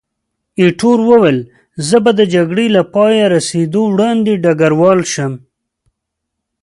[0.59, 1.39] ایټور وویل،
[1.87, 5.33] زه به د جګړې له پایته رسېدو وړاندې ډګروال شم.